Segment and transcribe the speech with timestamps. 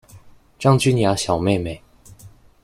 [0.57, 1.83] 張君雅小妹妹